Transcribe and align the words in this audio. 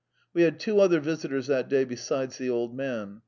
We 0.33 0.41
had 0.41 0.59
two 0.59 0.79
other 0.79 0.99
visitors 0.99 1.45
that 1.45 1.69
day 1.69 1.83
besides 1.83 2.39
the 2.39 2.49
old 2.49 2.75
man. 2.75 3.19